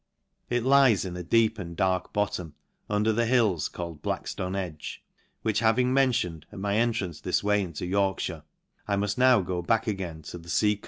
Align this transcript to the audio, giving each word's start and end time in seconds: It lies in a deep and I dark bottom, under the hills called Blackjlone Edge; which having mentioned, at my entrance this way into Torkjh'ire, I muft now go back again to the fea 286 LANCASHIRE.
It 0.49 0.63
lies 0.63 1.05
in 1.05 1.15
a 1.15 1.21
deep 1.21 1.59
and 1.59 1.73
I 1.73 1.75
dark 1.75 2.11
bottom, 2.11 2.55
under 2.89 3.13
the 3.13 3.27
hills 3.27 3.67
called 3.69 4.01
Blackjlone 4.01 4.55
Edge; 4.55 5.03
which 5.43 5.59
having 5.59 5.93
mentioned, 5.93 6.47
at 6.51 6.57
my 6.57 6.75
entrance 6.75 7.21
this 7.21 7.43
way 7.43 7.61
into 7.61 7.85
Torkjh'ire, 7.85 8.41
I 8.87 8.95
muft 8.95 9.19
now 9.19 9.41
go 9.41 9.61
back 9.61 9.85
again 9.85 10.23
to 10.23 10.39
the 10.39 10.49
fea 10.49 10.57
286 10.57 10.61
LANCASHIRE. 10.63 10.79